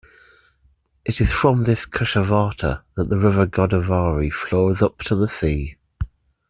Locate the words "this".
1.65-1.85